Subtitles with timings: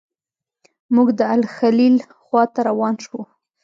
[0.95, 3.21] موږ د الخلیل خواته روان شوو.